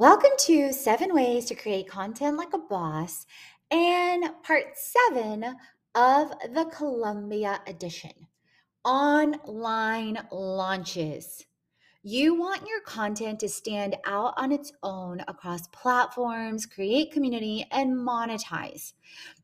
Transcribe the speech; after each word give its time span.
Welcome 0.00 0.30
to 0.46 0.72
Seven 0.72 1.12
Ways 1.12 1.44
to 1.44 1.54
Create 1.54 1.86
Content 1.86 2.38
Like 2.38 2.54
a 2.54 2.58
Boss 2.58 3.26
and 3.70 4.24
part 4.42 4.74
seven 4.74 5.44
of 5.94 6.30
the 6.54 6.72
Colombia 6.74 7.60
edition 7.66 8.12
online 8.82 10.16
launches. 10.32 11.44
You 12.02 12.34
want 12.34 12.66
your 12.66 12.80
content 12.80 13.40
to 13.40 13.50
stand 13.50 13.98
out 14.06 14.32
on 14.38 14.52
its 14.52 14.72
own 14.82 15.20
across 15.28 15.68
platforms, 15.68 16.64
create 16.64 17.12
community, 17.12 17.66
and 17.70 17.94
monetize. 17.94 18.94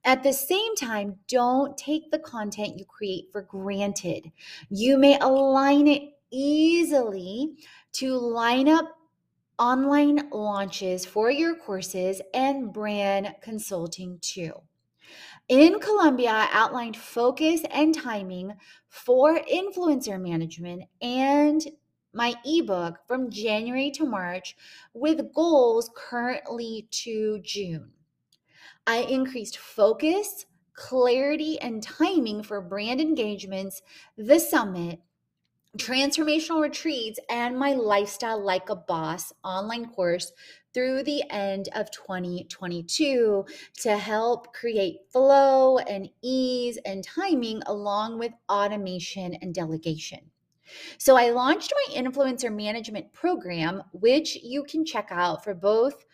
At 0.06 0.22
the 0.22 0.32
same 0.32 0.74
time, 0.74 1.16
don't 1.28 1.76
take 1.76 2.10
the 2.10 2.18
content 2.18 2.78
you 2.78 2.86
create 2.86 3.26
for 3.30 3.42
granted. 3.42 4.32
You 4.70 4.96
may 4.96 5.18
align 5.18 5.86
it 5.86 6.14
easily 6.30 7.58
to 7.92 8.16
line 8.16 8.70
up 8.70 8.95
online 9.58 10.28
launches 10.30 11.06
for 11.06 11.30
your 11.30 11.56
courses 11.56 12.20
and 12.34 12.72
brand 12.72 13.34
consulting 13.42 14.18
too. 14.20 14.52
In 15.48 15.78
Colombia, 15.78 16.30
I 16.30 16.48
outlined 16.52 16.96
focus 16.96 17.62
and 17.70 17.94
timing 17.94 18.54
for 18.88 19.38
influencer 19.38 20.20
management 20.20 20.84
and 21.00 21.62
my 22.12 22.34
ebook 22.44 22.98
from 23.06 23.30
January 23.30 23.90
to 23.92 24.06
March 24.06 24.56
with 24.94 25.32
goals 25.34 25.90
currently 25.94 26.88
to 26.90 27.38
June. 27.42 27.92
I 28.86 28.98
increased 28.98 29.58
focus, 29.58 30.46
clarity, 30.74 31.60
and 31.60 31.82
timing 31.82 32.42
for 32.42 32.60
brand 32.60 33.00
engagements, 33.00 33.82
the 34.16 34.40
summit, 34.40 35.00
transformational 35.76 36.62
retreats 36.62 37.18
and 37.28 37.58
my 37.58 37.72
lifestyle 37.72 38.42
like 38.42 38.68
a 38.70 38.76
boss 38.76 39.32
online 39.44 39.86
course 39.86 40.32
through 40.72 41.02
the 41.02 41.22
end 41.30 41.68
of 41.74 41.90
2022 41.90 43.44
to 43.74 43.96
help 43.96 44.52
create 44.52 44.98
flow 45.10 45.78
and 45.78 46.08
ease 46.22 46.78
and 46.84 47.04
timing 47.04 47.62
along 47.66 48.18
with 48.18 48.32
automation 48.50 49.34
and 49.34 49.54
delegation. 49.54 50.30
So 50.98 51.16
I 51.16 51.30
launched 51.30 51.72
my 51.88 51.94
influencer 52.02 52.54
management 52.54 53.12
program 53.12 53.82
which 53.92 54.36
you 54.36 54.64
can 54.64 54.84
check 54.84 55.08
out 55.10 55.44
for 55.44 55.54
both 55.54 56.05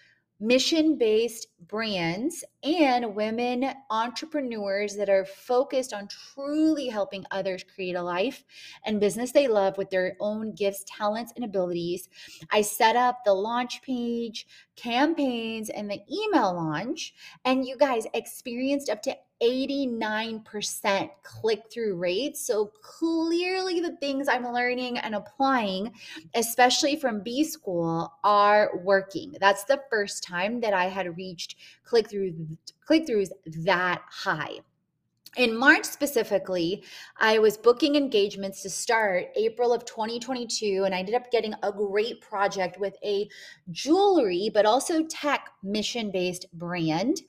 mission 0.42 0.98
based 0.98 1.46
brands 1.68 2.42
and 2.64 3.14
women 3.14 3.72
entrepreneurs 3.90 4.96
that 4.96 5.08
are 5.08 5.24
focused 5.24 5.92
on 5.92 6.08
truly 6.08 6.88
helping 6.88 7.24
others 7.30 7.62
create 7.62 7.94
a 7.94 8.02
life 8.02 8.42
and 8.84 8.98
business 8.98 9.30
they 9.30 9.46
love 9.46 9.78
with 9.78 9.88
their 9.90 10.16
own 10.18 10.52
gifts, 10.52 10.84
talents, 10.88 11.32
and 11.36 11.44
abilities. 11.44 12.08
I 12.50 12.62
set 12.62 12.96
up 12.96 13.20
the 13.24 13.32
launch 13.32 13.82
page, 13.82 14.48
campaigns, 14.74 15.70
and 15.70 15.88
the 15.88 16.00
email 16.10 16.54
launch, 16.54 17.14
and 17.44 17.64
you 17.64 17.76
guys 17.76 18.04
experienced 18.12 18.90
up 18.90 19.00
to 19.02 19.16
89% 19.42 21.10
click 21.22 21.62
through 21.72 21.96
rate. 21.96 22.36
So 22.36 22.72
clearly, 22.82 23.80
the 23.80 23.96
things 23.96 24.28
I'm 24.28 24.46
learning 24.52 24.98
and 24.98 25.14
applying, 25.14 25.92
especially 26.34 26.96
from 26.96 27.22
B 27.22 27.42
School, 27.44 28.12
are 28.22 28.70
working. 28.82 29.34
That's 29.40 29.64
the 29.64 29.82
first 29.90 30.22
time 30.22 30.60
that 30.60 30.74
I 30.74 30.84
had 30.84 31.16
reached 31.16 31.56
click 31.84 32.08
through 32.08 32.34
click 32.86 33.06
throughs 33.06 33.30
that 33.64 34.02
high 34.08 34.60
in 35.36 35.56
March 35.56 35.86
specifically, 35.86 36.82
I 37.18 37.38
was 37.38 37.56
booking 37.56 37.96
engagements 37.96 38.62
to 38.62 38.70
start 38.70 39.28
April 39.34 39.72
of 39.72 39.86
2022, 39.86 40.82
and 40.84 40.94
I 40.94 40.98
ended 40.98 41.14
up 41.14 41.30
getting 41.30 41.54
a 41.62 41.72
great 41.72 42.20
project 42.20 42.78
with 42.78 42.96
a 43.02 43.28
jewelry, 43.70 44.50
but 44.52 44.66
also 44.66 45.04
tech 45.04 45.48
mission 45.62 46.10
based 46.10 46.46
brand. 46.52 47.22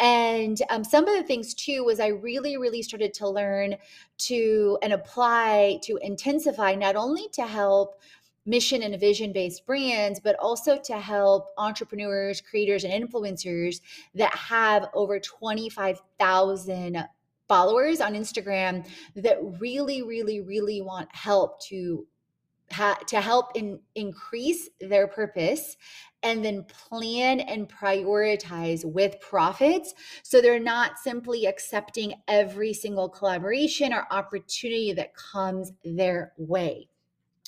And 0.00 0.60
um, 0.70 0.82
some 0.82 1.06
of 1.06 1.16
the 1.16 1.22
things 1.22 1.54
too 1.54 1.84
was 1.84 2.00
I 2.00 2.08
really, 2.08 2.56
really 2.56 2.82
started 2.82 3.14
to 3.14 3.28
learn 3.28 3.76
to 4.18 4.78
and 4.82 4.92
apply 4.92 5.78
to 5.84 5.98
intensify 6.02 6.74
not 6.74 6.96
only 6.96 7.28
to 7.34 7.46
help 7.46 8.00
mission 8.44 8.82
and 8.82 8.98
vision 8.98 9.32
based 9.32 9.66
brands, 9.66 10.18
but 10.18 10.36
also 10.40 10.78
to 10.78 10.98
help 10.98 11.48
entrepreneurs, 11.58 12.40
creators, 12.40 12.84
and 12.84 12.92
influencers 12.92 13.80
that 14.14 14.34
have 14.34 14.88
over 14.94 15.20
25,000 15.20 17.06
followers 17.48 18.00
on 18.00 18.14
Instagram 18.14 18.86
that 19.14 19.38
really, 19.60 20.02
really, 20.02 20.40
really 20.40 20.80
want 20.80 21.14
help 21.14 21.60
to 21.62 22.06
ha- 22.72 22.98
to 23.08 23.20
help 23.20 23.56
in 23.56 23.80
increase 23.94 24.68
their 24.80 25.06
purpose 25.06 25.76
and 26.22 26.44
then 26.44 26.64
plan 26.64 27.40
and 27.40 27.68
prioritize 27.68 28.84
with 28.84 29.20
profits. 29.20 29.94
So 30.22 30.40
they're 30.40 30.58
not 30.58 30.98
simply 30.98 31.46
accepting 31.46 32.14
every 32.26 32.72
single 32.72 33.08
collaboration 33.08 33.92
or 33.92 34.06
opportunity 34.10 34.92
that 34.94 35.14
comes 35.14 35.72
their 35.84 36.32
way 36.36 36.88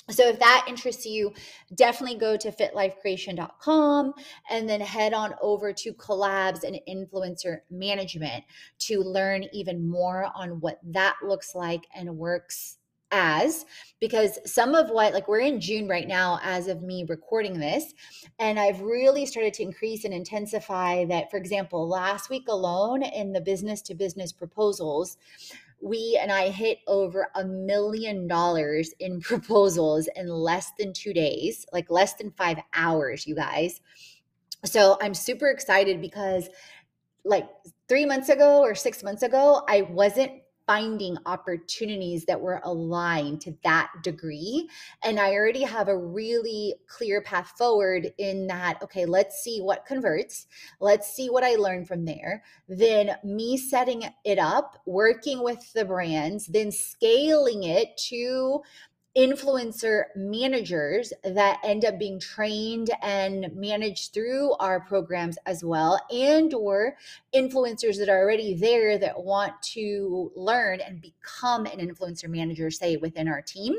so 0.09 0.27
if 0.27 0.39
that 0.39 0.65
interests 0.67 1.05
you, 1.05 1.33
definitely 1.75 2.17
go 2.17 2.35
to 2.37 2.51
fitlifecreation.com 2.51 4.13
and 4.49 4.69
then 4.69 4.81
head 4.81 5.13
on 5.13 5.33
over 5.41 5.73
to 5.73 5.93
collabs 5.93 6.63
and 6.63 6.79
influencer 6.87 7.59
management 7.69 8.43
to 8.79 9.01
learn 9.01 9.45
even 9.53 9.87
more 9.87 10.31
on 10.35 10.59
what 10.61 10.79
that 10.83 11.15
looks 11.23 11.55
like 11.55 11.85
and 11.95 12.17
works 12.17 12.77
as. 13.11 13.65
Because 13.99 14.39
some 14.45 14.75
of 14.75 14.89
what 14.89 15.13
like 15.13 15.27
we're 15.27 15.39
in 15.39 15.59
June 15.59 15.87
right 15.87 16.07
now 16.07 16.39
as 16.43 16.67
of 16.67 16.81
me 16.81 17.05
recording 17.07 17.59
this 17.59 17.93
and 18.37 18.59
I've 18.59 18.81
really 18.81 19.25
started 19.25 19.53
to 19.55 19.63
increase 19.63 20.05
and 20.05 20.13
intensify 20.13 21.05
that 21.05 21.31
for 21.31 21.37
example 21.37 21.87
last 21.87 22.29
week 22.29 22.47
alone 22.47 23.03
in 23.03 23.33
the 23.33 23.41
business 23.41 23.81
to 23.83 23.95
business 23.95 24.31
proposals 24.31 25.17
we 25.81 26.19
and 26.21 26.31
I 26.31 26.49
hit 26.49 26.79
over 26.87 27.29
a 27.35 27.45
million 27.45 28.27
dollars 28.27 28.93
in 28.99 29.19
proposals 29.21 30.07
in 30.15 30.27
less 30.27 30.71
than 30.77 30.93
two 30.93 31.13
days, 31.13 31.65
like 31.71 31.89
less 31.89 32.13
than 32.15 32.31
five 32.31 32.59
hours, 32.73 33.25
you 33.27 33.35
guys. 33.35 33.81
So 34.65 34.97
I'm 35.01 35.13
super 35.13 35.47
excited 35.47 36.01
because, 36.01 36.49
like, 37.23 37.47
three 37.87 38.05
months 38.05 38.29
ago 38.29 38.59
or 38.59 38.75
six 38.75 39.03
months 39.03 39.23
ago, 39.23 39.63
I 39.69 39.83
wasn't 39.83 40.33
finding 40.69 41.17
opportunities 41.25 42.25
that 42.25 42.39
were 42.39 42.61
aligned 42.63 43.41
to 43.41 43.57
that 43.63 43.89
degree. 44.03 44.69
And 45.03 45.19
I 45.19 45.33
already 45.33 45.63
have 45.63 45.87
a 45.87 45.97
really 45.97 46.75
clear 46.85 47.23
path 47.23 47.53
forward 47.57 48.13
in 48.19 48.45
that, 48.45 48.77
okay, 48.83 49.07
let's 49.07 49.43
see 49.43 49.61
what 49.61 49.87
converts. 49.87 50.45
Let's 50.79 51.11
see 51.11 51.31
what 51.31 51.43
I 51.43 51.55
learn 51.55 51.85
from 51.85 52.05
there. 52.05 52.43
Then 52.67 53.15
me 53.23 53.57
setting 53.57 54.03
it 54.23 54.37
up, 54.37 54.79
working 54.85 55.41
with 55.41 55.73
the 55.73 55.85
brands, 55.85 56.45
then 56.45 56.71
scaling 56.71 57.63
it 57.63 57.97
to 58.09 58.61
influencer 59.19 60.05
managers 60.15 61.11
that 61.25 61.59
end 61.61 61.83
up 61.83 61.99
being 61.99 62.21
trained 62.21 62.89
and 63.01 63.53
managed 63.53 64.13
through 64.13 64.53
our 64.61 64.79
programs 64.79 65.37
as 65.45 65.61
well 65.61 65.99
and 66.09 66.53
or 66.53 66.95
influencers 67.35 67.97
that 67.97 68.07
are 68.07 68.21
already 68.21 68.53
there 68.55 68.97
that 68.97 69.21
want 69.21 69.61
to 69.61 70.31
learn 70.37 70.79
and 70.79 71.01
become 71.01 71.65
an 71.65 71.79
influencer 71.79 72.29
manager 72.29 72.71
say 72.71 72.95
within 72.95 73.27
our 73.27 73.41
team 73.41 73.75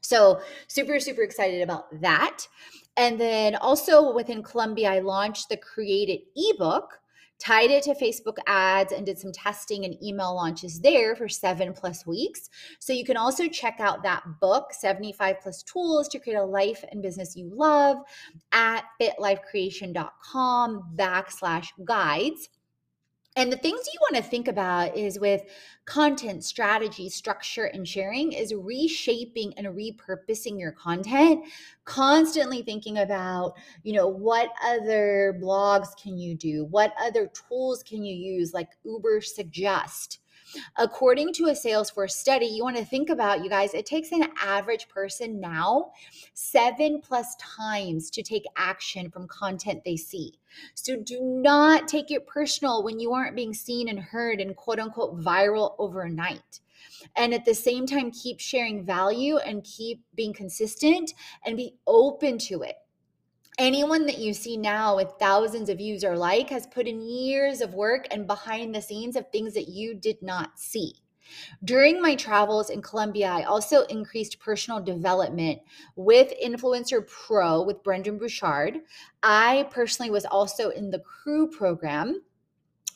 So, 0.00 0.40
super, 0.68 0.98
super 1.00 1.22
excited 1.22 1.62
about 1.62 2.00
that. 2.00 2.48
And 2.96 3.20
then 3.20 3.56
also 3.56 4.12
within 4.12 4.42
Colombia, 4.42 4.90
I 4.92 5.00
launched 5.00 5.50
the 5.50 5.56
Create 5.58 6.08
It 6.08 6.22
ebook, 6.34 7.01
tied 7.42 7.70
it 7.70 7.82
to 7.82 7.94
Facebook 7.94 8.36
ads, 8.46 8.92
and 8.92 9.04
did 9.04 9.18
some 9.18 9.32
testing 9.32 9.84
and 9.84 10.00
email 10.02 10.34
launches 10.34 10.80
there 10.80 11.16
for 11.16 11.28
seven 11.28 11.72
plus 11.72 12.06
weeks. 12.06 12.48
So 12.78 12.92
you 12.92 13.04
can 13.04 13.16
also 13.16 13.48
check 13.48 13.76
out 13.80 14.04
that 14.04 14.22
book, 14.40 14.72
75 14.72 15.40
plus 15.42 15.62
tools 15.64 16.06
to 16.08 16.20
create 16.20 16.36
a 16.36 16.44
life 16.44 16.84
and 16.92 17.02
business 17.02 17.36
you 17.36 17.50
love, 17.52 17.96
at 18.52 18.84
fitlifecreation.com 19.00 20.92
backslash 20.96 21.68
guides. 21.84 22.48
And 23.34 23.50
the 23.50 23.56
things 23.56 23.80
you 23.92 23.98
want 24.00 24.22
to 24.22 24.30
think 24.30 24.46
about 24.46 24.96
is 24.96 25.18
with 25.18 25.42
content 25.86 26.44
strategy, 26.44 27.08
structure, 27.08 27.64
and 27.64 27.88
sharing 27.88 28.32
is 28.32 28.54
reshaping 28.54 29.54
and 29.56 29.66
repurposing 29.68 30.60
your 30.60 30.72
content, 30.72 31.44
constantly 31.84 32.62
thinking 32.62 32.98
about, 32.98 33.54
you 33.82 33.94
know, 33.94 34.06
what 34.06 34.50
other 34.62 35.38
blogs 35.42 35.96
can 36.00 36.18
you 36.18 36.34
do? 36.34 36.66
What 36.66 36.92
other 37.00 37.26
tools 37.26 37.82
can 37.82 38.04
you 38.04 38.14
use, 38.14 38.52
like 38.52 38.68
Ubersuggest? 38.86 40.18
According 40.76 41.32
to 41.34 41.46
a 41.46 41.52
Salesforce 41.52 42.12
study, 42.12 42.46
you 42.46 42.62
want 42.62 42.76
to 42.76 42.84
think 42.84 43.10
about, 43.10 43.42
you 43.42 43.50
guys, 43.50 43.74
it 43.74 43.86
takes 43.86 44.12
an 44.12 44.26
average 44.40 44.88
person 44.88 45.40
now 45.40 45.92
seven 46.34 47.00
plus 47.00 47.36
times 47.36 48.10
to 48.10 48.22
take 48.22 48.44
action 48.56 49.10
from 49.10 49.28
content 49.28 49.82
they 49.84 49.96
see. 49.96 50.34
So 50.74 50.96
do 50.96 51.20
not 51.20 51.88
take 51.88 52.10
it 52.10 52.26
personal 52.26 52.82
when 52.82 53.00
you 53.00 53.12
aren't 53.12 53.36
being 53.36 53.54
seen 53.54 53.88
and 53.88 53.98
heard 53.98 54.40
and 54.40 54.56
quote 54.56 54.78
unquote 54.78 55.20
viral 55.20 55.74
overnight. 55.78 56.60
And 57.16 57.32
at 57.32 57.44
the 57.44 57.54
same 57.54 57.86
time, 57.86 58.10
keep 58.10 58.40
sharing 58.40 58.84
value 58.84 59.38
and 59.38 59.64
keep 59.64 60.02
being 60.14 60.32
consistent 60.32 61.14
and 61.44 61.56
be 61.56 61.74
open 61.86 62.38
to 62.38 62.62
it 62.62 62.76
anyone 63.58 64.06
that 64.06 64.18
you 64.18 64.32
see 64.34 64.56
now 64.56 64.96
with 64.96 65.12
thousands 65.18 65.68
of 65.68 65.78
views 65.78 66.04
or 66.04 66.16
like 66.16 66.50
has 66.50 66.66
put 66.66 66.86
in 66.86 67.00
years 67.00 67.60
of 67.60 67.74
work 67.74 68.06
and 68.10 68.26
behind 68.26 68.74
the 68.74 68.82
scenes 68.82 69.16
of 69.16 69.30
things 69.30 69.54
that 69.54 69.68
you 69.68 69.94
did 69.94 70.22
not 70.22 70.58
see. 70.58 70.94
During 71.64 72.02
my 72.02 72.14
travels 72.14 72.70
in 72.70 72.82
Colombia, 72.82 73.28
I 73.28 73.44
also 73.44 73.82
increased 73.84 74.40
personal 74.40 74.82
development 74.82 75.60
with 75.96 76.32
Influencer 76.42 77.06
Pro 77.06 77.62
with 77.62 77.82
Brendon 77.82 78.18
Burchard. 78.18 78.80
I 79.22 79.68
personally 79.70 80.10
was 80.10 80.24
also 80.24 80.70
in 80.70 80.90
the 80.90 80.98
crew 80.98 81.48
program. 81.48 82.22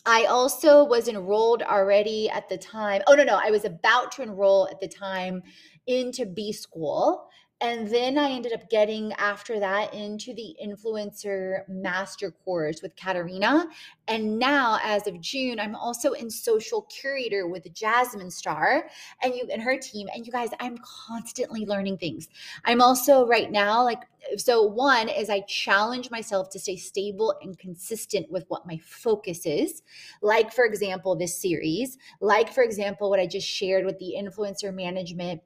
I 0.05 0.25
also 0.26 0.85
was 0.85 1.08
enrolled 1.08 1.62
already 1.62 2.29
at 2.31 2.49
the 2.49 2.58
time. 2.58 3.03
Oh, 3.06 3.14
no, 3.14 3.25
no. 3.25 3.41
I 3.43 3.50
was 3.50 3.64
about 3.64 4.12
to 4.12 4.23
enroll 4.23 4.69
at 4.70 4.81
the 4.81 4.88
time 4.88 5.43
into 5.87 6.26
B 6.26 6.53
school. 6.53 7.29
And 7.62 7.88
then 7.88 8.19
I 8.19 8.32
ended 8.32 8.53
up 8.53 8.69
getting 8.69 9.14
after 9.14 9.58
that 9.61 9.94
into 9.94 10.35
the 10.35 10.55
influencer 10.62 11.67
master 11.69 12.31
course 12.31 12.82
with 12.82 12.94
Katarina. 12.97 13.67
And 14.08 14.38
now, 14.38 14.79
as 14.82 15.06
of 15.06 15.20
June, 15.23 15.58
I'm 15.58 15.75
also 15.75 16.12
in 16.12 16.29
social 16.29 16.82
curator 16.82 17.49
with 17.49 17.73
Jasmine 17.73 18.31
Star 18.31 18.91
and 19.23 19.35
you 19.35 19.49
and 19.50 19.62
her 19.62 19.79
team. 19.79 20.06
And 20.14 20.26
you 20.26 20.32
guys, 20.32 20.50
I'm 20.61 20.76
constantly 21.08 21.64
learning 21.64 21.97
things. 21.97 22.29
I'm 22.67 22.82
also 22.82 23.26
right 23.26 23.50
now, 23.50 23.82
like, 23.82 24.03
so 24.37 24.62
one 24.62 25.08
is 25.08 25.31
I 25.31 25.41
challenge 25.41 26.11
myself 26.11 26.50
to 26.50 26.58
stay 26.58 26.76
stable 26.76 27.35
and 27.41 27.58
consistent 27.58 28.31
with 28.31 28.44
what 28.49 28.67
my 28.67 28.79
focus 28.85 29.47
is. 29.47 29.82
Like, 30.20 30.53
for 30.53 30.67
example, 30.67 31.17
this 31.17 31.41
series, 31.41 31.97
like, 32.20 32.53
for 32.53 32.62
example, 32.62 33.08
what 33.08 33.20
I 33.20 33.26
just 33.26 33.49
shared 33.49 33.87
with 33.87 33.99
the 33.99 34.14
influencer 34.19 34.75
management 34.75 35.41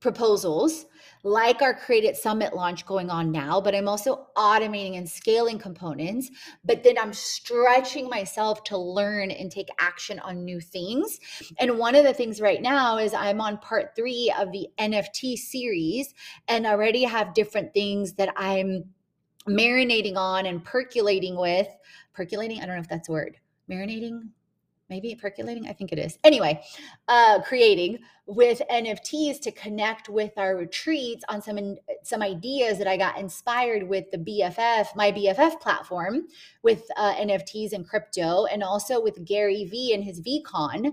proposals 0.00 0.86
like 1.24 1.62
our 1.62 1.74
Create 1.74 2.04
It 2.04 2.16
Summit 2.16 2.54
launch 2.54 2.86
going 2.86 3.10
on 3.10 3.32
now, 3.32 3.60
but 3.60 3.74
I'm 3.74 3.88
also 3.88 4.28
automating 4.36 4.96
and 4.96 5.08
scaling 5.08 5.58
components. 5.58 6.30
But 6.64 6.84
then 6.84 6.96
I'm 6.98 7.12
stretching 7.12 8.08
myself 8.08 8.62
to 8.64 8.78
learn 8.78 9.30
and 9.30 9.50
take 9.50 9.68
action 9.80 10.18
on 10.20 10.44
new 10.44 10.60
things. 10.60 11.18
And 11.58 11.78
one 11.78 11.94
of 11.94 12.04
the 12.04 12.14
things 12.14 12.40
right 12.40 12.62
now 12.62 12.98
is 12.98 13.14
I'm 13.14 13.40
on 13.40 13.58
part 13.58 13.96
three 13.96 14.32
of 14.38 14.52
the 14.52 14.68
NFT 14.78 15.36
series 15.36 16.14
and 16.46 16.66
already 16.66 17.02
have 17.02 17.34
different 17.34 17.74
things 17.74 18.14
that 18.14 18.32
I'm 18.36 18.84
marinating 19.48 20.16
on 20.16 20.46
and 20.46 20.64
percolating 20.64 21.36
with. 21.36 21.68
Percolating, 22.14 22.60
I 22.60 22.66
don't 22.66 22.76
know 22.76 22.82
if 22.82 22.88
that's 22.88 23.08
a 23.08 23.12
word. 23.12 23.38
Marinating, 23.68 24.28
maybe 24.88 25.14
percolating? 25.14 25.68
I 25.68 25.72
think 25.72 25.92
it 25.92 25.98
is. 25.98 26.18
Anyway 26.24 26.62
uh 27.08 27.40
creating 27.42 27.98
with 28.26 28.60
nfts 28.70 29.40
to 29.40 29.50
connect 29.52 30.08
with 30.08 30.32
our 30.36 30.56
retreats 30.56 31.24
on 31.28 31.40
some 31.40 31.76
some 32.02 32.22
ideas 32.22 32.78
that 32.78 32.86
i 32.86 32.96
got 32.96 33.18
inspired 33.18 33.88
with 33.88 34.10
the 34.10 34.18
bff 34.18 34.94
my 34.94 35.10
bff 35.10 35.60
platform 35.60 36.26
with 36.62 36.82
uh, 36.96 37.14
nfts 37.14 37.72
and 37.72 37.88
crypto 37.88 38.44
and 38.46 38.62
also 38.62 39.00
with 39.00 39.24
gary 39.24 39.64
vee 39.64 39.94
and 39.94 40.04
his 40.04 40.20
VeeCon 40.20 40.92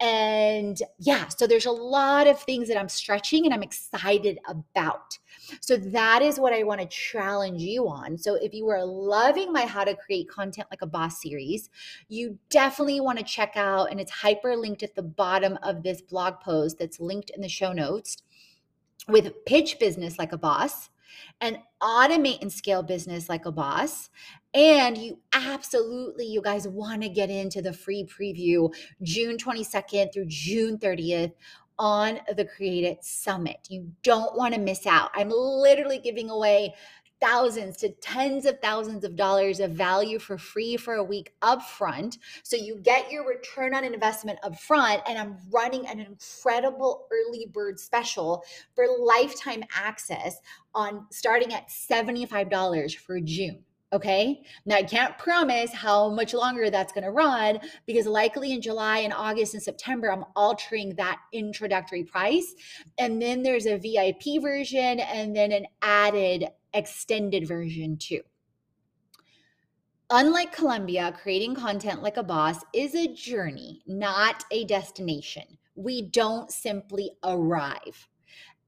and 0.00 0.78
yeah, 0.98 1.28
so 1.28 1.46
there's 1.46 1.66
a 1.66 1.70
lot 1.70 2.26
of 2.26 2.40
things 2.40 2.68
that 2.68 2.78
I'm 2.78 2.88
stretching 2.88 3.46
and 3.46 3.54
I'm 3.54 3.62
excited 3.62 4.38
about. 4.46 5.18
So 5.60 5.76
that 5.76 6.22
is 6.22 6.38
what 6.38 6.52
I 6.52 6.64
want 6.64 6.80
to 6.82 6.86
challenge 6.86 7.62
you 7.62 7.88
on. 7.88 8.18
So 8.18 8.34
if 8.34 8.52
you 8.52 8.68
are 8.68 8.84
loving 8.84 9.52
my 9.52 9.62
How 9.62 9.84
to 9.84 9.94
Create 9.94 10.28
Content 10.28 10.68
Like 10.70 10.82
a 10.82 10.86
Boss 10.86 11.22
series, 11.22 11.70
you 12.08 12.38
definitely 12.50 13.00
want 13.00 13.18
to 13.18 13.24
check 13.24 13.52
out, 13.56 13.90
and 13.90 14.00
it's 14.00 14.12
hyperlinked 14.12 14.82
at 14.82 14.94
the 14.94 15.02
bottom 15.02 15.58
of 15.62 15.82
this 15.82 16.02
blog 16.02 16.40
post 16.40 16.78
that's 16.78 17.00
linked 17.00 17.30
in 17.30 17.40
the 17.40 17.48
show 17.48 17.72
notes 17.72 18.18
with 19.08 19.32
Pitch 19.46 19.78
Business 19.78 20.18
Like 20.18 20.32
a 20.32 20.38
Boss 20.38 20.90
and 21.40 21.58
automate 21.82 22.40
and 22.42 22.52
scale 22.52 22.82
business 22.82 23.28
like 23.28 23.46
a 23.46 23.52
boss. 23.52 24.10
And 24.54 24.96
you 24.96 25.18
absolutely, 25.36 26.26
you 26.26 26.40
guys 26.40 26.66
want 26.66 27.02
to 27.02 27.08
get 27.08 27.30
into 27.30 27.60
the 27.60 27.72
free 27.72 28.04
preview 28.04 28.72
June 29.02 29.36
22nd 29.36 30.12
through 30.12 30.26
June 30.26 30.78
30th 30.78 31.32
on 31.78 32.20
the 32.36 32.44
Create 32.44 32.84
It 32.84 33.04
Summit. 33.04 33.58
You 33.68 33.90
don't 34.02 34.36
want 34.36 34.54
to 34.54 34.60
miss 34.60 34.86
out. 34.86 35.10
I'm 35.14 35.28
literally 35.30 35.98
giving 35.98 36.30
away 36.30 36.74
thousands 37.20 37.76
to 37.78 37.90
tens 37.90 38.46
of 38.46 38.60
thousands 38.60 39.04
of 39.04 39.16
dollars 39.16 39.60
of 39.60 39.72
value 39.72 40.18
for 40.18 40.38
free 40.38 40.76
for 40.76 40.94
a 40.94 41.04
week 41.04 41.32
upfront. 41.42 42.18
So 42.42 42.56
you 42.56 42.76
get 42.76 43.10
your 43.10 43.26
return 43.26 43.74
on 43.74 43.84
investment 43.84 44.38
upfront. 44.42 45.02
And 45.08 45.18
I'm 45.18 45.36
running 45.52 45.86
an 45.86 46.00
incredible 46.00 47.06
early 47.10 47.46
bird 47.52 47.78
special 47.78 48.42
for 48.74 48.86
lifetime 48.98 49.64
access 49.74 50.38
on 50.74 51.06
starting 51.10 51.54
at 51.54 51.68
$75 51.68 52.96
for 52.96 53.20
June. 53.20 53.65
Okay. 53.92 54.42
Now 54.64 54.76
I 54.76 54.82
can't 54.82 55.16
promise 55.16 55.72
how 55.72 56.08
much 56.10 56.34
longer 56.34 56.70
that's 56.70 56.92
going 56.92 57.04
to 57.04 57.12
run 57.12 57.60
because 57.86 58.06
likely 58.06 58.52
in 58.52 58.60
July 58.60 58.98
and 58.98 59.12
August 59.12 59.54
and 59.54 59.62
September, 59.62 60.10
I'm 60.10 60.24
altering 60.34 60.94
that 60.96 61.20
introductory 61.32 62.02
price. 62.02 62.54
And 62.98 63.22
then 63.22 63.42
there's 63.42 63.66
a 63.66 63.78
VIP 63.78 64.42
version 64.42 64.98
and 65.00 65.36
then 65.36 65.52
an 65.52 65.66
added 65.82 66.48
extended 66.74 67.46
version 67.46 67.96
too. 67.96 68.22
Unlike 70.10 70.52
Colombia, 70.52 71.16
creating 71.20 71.54
content 71.54 72.02
like 72.02 72.16
a 72.16 72.22
boss 72.22 72.64
is 72.72 72.94
a 72.94 73.12
journey, 73.12 73.82
not 73.86 74.44
a 74.52 74.64
destination. 74.64 75.42
We 75.74 76.02
don't 76.02 76.50
simply 76.50 77.10
arrive. 77.24 78.08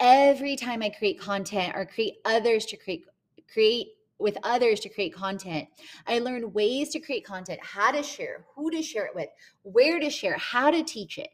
Every 0.01 0.57
time 0.57 0.83
I 0.83 0.91
create 0.91 1.21
content 1.21 1.75
or 1.77 1.87
create 1.87 2.17
others 2.25 2.67
to 2.67 2.77
create 2.77 3.05
create 3.53 3.89
with 4.19 4.37
others 4.43 4.81
to 4.81 4.89
create 4.89 5.15
content. 5.15 5.69
I 6.07 6.19
learned 6.19 6.53
ways 6.55 6.91
to 6.91 7.01
create 7.01 7.25
content, 7.25 7.61
how 7.63 7.93
to 7.93 8.03
share, 8.03 8.45
who 8.55 8.71
to 8.71 8.83
share 8.83 9.07
it 9.07 9.15
with, 9.15 9.29
where 9.63 10.01
to 10.01 10.11
share, 10.11 10.37
how 10.37 10.71
to 10.71 10.83
teach 10.83 11.19
it. 11.19 11.29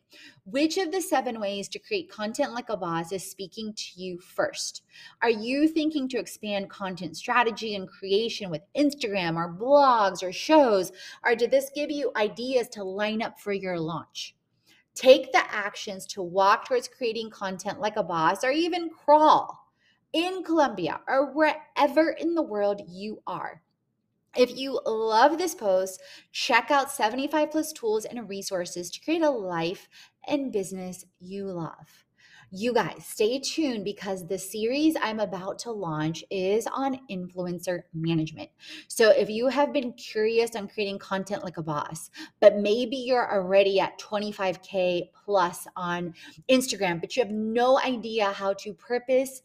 Which 0.45 0.77
of 0.77 0.93
the 0.93 1.01
seven 1.01 1.41
ways 1.41 1.69
to 1.69 1.79
create 1.79 2.11
content 2.11 2.53
like 2.53 2.69
a 2.69 2.77
boss 2.77 3.13
is 3.13 3.29
speaking 3.29 3.73
to 3.75 4.01
you 4.01 4.19
first? 4.19 4.83
Are 5.23 5.31
you 5.31 5.67
thinking 5.67 6.09
to 6.11 6.19
expand 6.19 6.71
content 6.71 7.17
strategy 7.17 7.75
and 7.75 7.89
creation 7.89 8.51
with 8.51 8.63
Instagram 8.77 9.37
or 9.37 9.53
blogs 9.55 10.23
or 10.23 10.33
shows? 10.33 10.93
Or 11.25 11.35
did 11.35 11.51
this 11.51 11.71
give 11.75 11.91
you 11.91 12.13
ideas 12.17 12.69
to 12.71 12.85
line 12.85 13.23
up 13.23 13.41
for 13.41 13.53
your 13.53 13.79
launch? 13.79 14.37
Take 14.95 15.33
the 15.33 15.43
actions 15.53 16.07
to 16.09 16.23
walk 16.23 16.69
towards 16.69 16.87
creating 16.87 17.31
content 17.31 17.81
like 17.81 17.97
a 17.97 18.03
boss 18.03 18.45
or 18.45 18.51
even 18.51 18.91
crawl 18.91 19.64
in 20.15 20.45
Colombia 20.45 21.01
or 21.09 21.35
wherever 21.35 22.11
in 22.11 22.35
the 22.35 22.43
world 22.43 22.81
you 22.89 23.21
are. 23.27 23.61
If 24.37 24.57
you 24.57 24.81
love 24.87 25.39
this 25.39 25.55
post, 25.55 26.01
check 26.33 26.71
out 26.71 26.91
75 26.91 27.51
plus 27.51 27.73
tools 27.73 28.05
and 28.05 28.29
resources 28.29 28.91
to 28.91 29.01
create 29.01 29.23
a 29.23 29.31
life 29.31 29.89
and 30.27 30.53
business 30.53 31.05
you 31.21 31.47
love. 31.47 32.05
You 32.51 32.73
guys, 32.73 33.05
stay 33.07 33.41
tuned 33.41 33.85
because 33.85 34.29
the 34.29 34.39
series 34.39 34.97
I'm 35.03 35.19
about 35.19 35.59
to 35.61 35.73
launch 35.73 36.23
is 36.31 36.69
on 36.73 37.01
influencer 37.11 37.83
management. 37.93 38.49
So, 38.87 39.11
if 39.11 39.29
you 39.29 39.49
have 39.49 39.73
been 39.73 39.93
curious 39.95 40.55
on 40.55 40.69
creating 40.69 41.01
content 41.01 41.43
like 41.43 41.57
a 41.57 41.63
boss, 41.63 42.11
but 42.41 42.59
maybe 42.59 42.97
you're 42.97 43.33
already 43.33 43.81
at 43.81 43.99
25K 43.99 45.11
plus 45.25 45.67
on 45.75 46.15
Instagram, 46.49 47.01
but 47.01 47.17
you 47.17 47.25
have 47.25 47.33
no 47.33 47.81
idea 47.81 48.27
how 48.27 48.53
to 48.53 48.73
purpose 48.73 49.43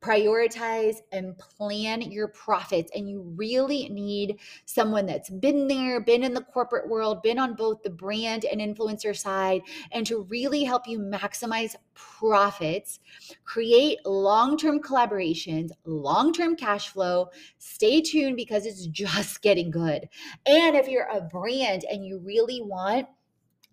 prioritize 0.00 0.96
and 1.12 1.36
plan 1.38 2.00
your 2.00 2.28
profits. 2.28 2.90
And 2.94 3.08
you 3.08 3.22
really 3.36 3.88
need 3.90 4.38
someone 4.64 5.06
that's 5.06 5.28
been 5.28 5.68
there, 5.68 6.00
been 6.00 6.24
in 6.24 6.34
the 6.34 6.40
corporate 6.40 6.88
world, 6.88 7.22
been 7.22 7.38
on 7.38 7.54
both 7.54 7.82
the 7.82 7.90
brand 7.90 8.44
and 8.44 8.60
influencer 8.60 9.16
side, 9.16 9.62
and 9.92 10.06
to 10.06 10.22
really 10.22 10.64
help 10.64 10.88
you 10.88 10.98
maximize 10.98 11.74
profits, 11.94 13.00
create 13.44 13.98
long 14.06 14.56
term 14.56 14.80
collaborations, 14.80 15.70
long 15.84 16.32
term 16.32 16.56
cash 16.56 16.88
flow. 16.88 17.28
Stay 17.58 18.00
tuned 18.00 18.36
because 18.36 18.66
it's 18.66 18.86
just 18.86 19.42
getting 19.42 19.70
good. 19.70 20.08
And 20.46 20.76
if 20.76 20.88
you're 20.88 21.08
a 21.08 21.20
brand 21.20 21.84
and 21.90 22.04
you 22.04 22.18
really 22.18 22.62
want, 22.62 23.06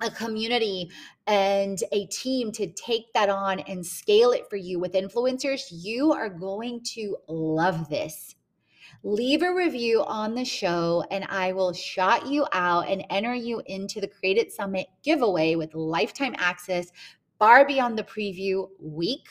a 0.01 0.11
community 0.11 0.89
and 1.25 1.79
a 1.91 2.05
team 2.07 2.51
to 2.53 2.67
take 2.73 3.11
that 3.13 3.29
on 3.29 3.59
and 3.61 3.85
scale 3.85 4.31
it 4.31 4.49
for 4.49 4.55
you 4.55 4.79
with 4.79 4.93
influencers, 4.93 5.67
you 5.71 6.11
are 6.13 6.29
going 6.29 6.81
to 6.95 7.17
love 7.27 7.89
this. 7.89 8.35
Leave 9.03 9.41
a 9.41 9.53
review 9.53 10.03
on 10.03 10.35
the 10.35 10.45
show, 10.45 11.03
and 11.11 11.25
I 11.29 11.53
will 11.53 11.73
shout 11.73 12.27
you 12.27 12.47
out 12.51 12.87
and 12.87 13.05
enter 13.09 13.33
you 13.33 13.61
into 13.65 14.01
the 14.01 14.07
Create 14.07 14.37
It 14.37 14.51
Summit 14.51 14.87
giveaway 15.03 15.55
with 15.55 15.75
lifetime 15.75 16.35
access 16.37 16.91
far 17.37 17.65
beyond 17.65 17.97
the 17.97 18.03
preview 18.03 18.69
week. 18.79 19.27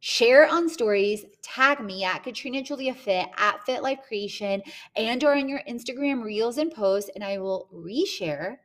Share 0.00 0.48
on 0.48 0.68
stories, 0.68 1.24
tag 1.42 1.80
me 1.80 2.04
at 2.04 2.24
Katrina 2.24 2.62
Julia 2.62 2.92
Fit 2.92 3.28
at 3.36 3.64
Fit 3.64 3.82
Life 3.82 4.00
Creation 4.06 4.62
and 4.96 5.22
or 5.22 5.34
on 5.36 5.48
your 5.48 5.62
Instagram 5.68 6.24
reels 6.24 6.58
and 6.58 6.72
posts, 6.72 7.10
and 7.14 7.22
I 7.22 7.38
will 7.38 7.68
reshare 7.72 8.56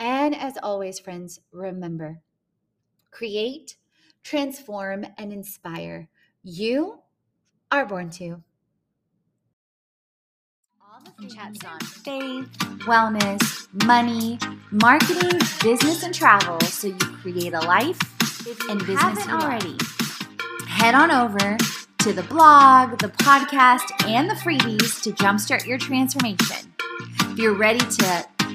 and 0.00 0.34
as 0.34 0.54
always, 0.62 0.98
friends, 0.98 1.38
remember 1.52 2.22
create, 3.12 3.76
transform, 4.22 5.04
and 5.18 5.32
inspire. 5.32 6.08
You 6.42 7.00
are 7.70 7.84
born 7.84 8.08
to. 8.10 8.42
All 10.80 11.00
the 11.18 11.28
chats 11.28 11.64
on 11.64 11.80
faith, 11.80 12.48
wellness, 12.86 13.68
money, 13.84 14.38
marketing, 14.70 15.38
business, 15.62 16.02
and 16.02 16.14
travel 16.14 16.60
so 16.60 16.88
you 16.88 16.96
create 17.20 17.52
a 17.52 17.60
life 17.60 17.98
and 18.70 18.78
business 18.86 19.26
you 19.26 19.32
already. 19.32 19.76
Head 20.68 20.94
on 20.94 21.10
over 21.10 21.56
to 21.98 22.12
the 22.12 22.22
blog, 22.22 22.98
the 23.00 23.08
podcast, 23.08 24.06
and 24.06 24.30
the 24.30 24.34
freebies 24.34 25.02
to 25.02 25.10
jumpstart 25.10 25.66
your 25.66 25.78
transformation. 25.78 26.72
If 27.20 27.38
you're 27.38 27.54
ready 27.54 27.80
to 27.80 28.26